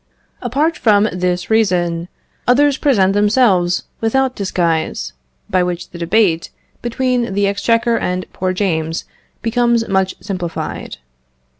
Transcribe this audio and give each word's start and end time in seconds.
Apart 0.41 0.77
from 0.77 1.07
this 1.11 1.51
reason, 1.51 2.07
others 2.47 2.75
present 2.75 3.13
themselves 3.13 3.83
without 3.99 4.35
disguise, 4.35 5.13
by 5.47 5.61
which 5.61 5.91
the 5.91 5.99
debate 5.99 6.49
between 6.81 7.35
the 7.35 7.45
exchequer 7.45 7.99
and 7.99 8.25
poor 8.33 8.51
James 8.51 9.05
becomes 9.43 9.87
much 9.87 10.15
simplified. 10.19 10.97